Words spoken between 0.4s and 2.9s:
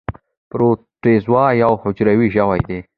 پروټوزوا یو حجروي ژوي دي